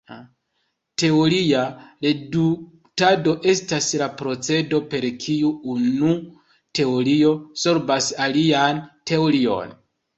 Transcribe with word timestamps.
Teoria 1.01 1.65
reduktado 2.05 3.35
estas 3.55 3.91
la 4.05 4.09
procezo 4.23 4.83
per 4.95 5.07
kiu 5.27 5.55
unu 5.77 6.19
teorio 6.83 7.39
sorbas 7.67 8.13
alian 8.29 8.87
teorion. 9.13 9.83